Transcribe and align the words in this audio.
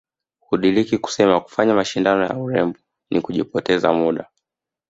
Hudiriki 0.39 0.97
kusema 0.97 1.41
kufanya 1.41 1.73
mashindano 1.75 2.23
ya 2.25 2.37
urembo 2.37 2.79
ni 3.11 3.21
kujipoteza 3.21 3.93
muda 3.93 4.29